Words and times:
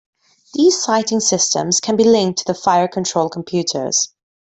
These 0.55 0.81
sighting 0.81 1.19
systems 1.19 1.79
can 1.79 1.95
be 1.95 2.03
linked 2.03 2.39
to 2.39 2.45
the 2.45 2.55
fire 2.55 2.87
control 2.87 3.29
computers. 3.29 4.11